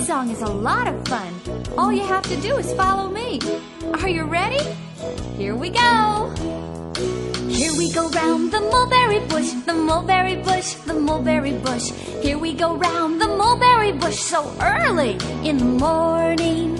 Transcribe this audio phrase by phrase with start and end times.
[0.00, 1.30] This song is a lot of fun.
[1.76, 3.38] All you have to do is follow me.
[4.00, 4.64] Are you ready?
[5.36, 6.32] Here we go.
[7.46, 11.90] Here we go round the mulberry bush, the mulberry bush, the mulberry bush.
[12.22, 16.76] Here we go round the mulberry bush so early in the morning.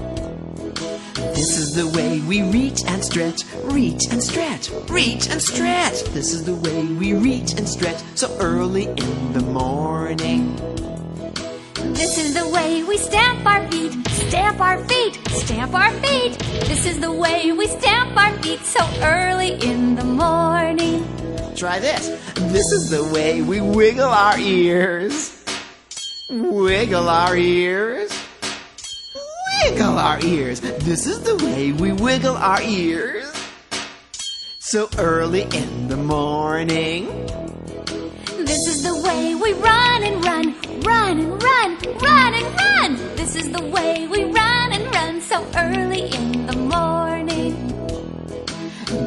[1.37, 6.05] This is the way we reach and stretch, reach and stretch, reach and stretch.
[6.14, 10.70] This is the way we reach and stretch so early in the morning.
[12.01, 16.33] This is the way we stamp our feet, stamp our feet, stamp our feet.
[16.65, 21.05] This is the way we stamp our feet so early in the morning.
[21.55, 22.09] Try this.
[22.37, 25.45] This is the way we wiggle our ears.
[26.30, 28.11] Wiggle our ears.
[29.62, 30.61] Wiggle our ears.
[30.62, 33.30] This is the way we wiggle our ears.
[34.61, 37.20] So early in the morning.
[38.51, 40.47] This is the way we run and run,
[40.81, 42.97] run and run, run and run.
[43.15, 47.55] This is the way we run and run so early in the morning.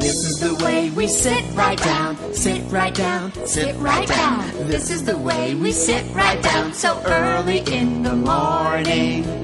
[0.00, 4.48] This is the way we sit right down, sit right down, sit right down.
[4.66, 9.43] This is the way we sit right down so early in the morning.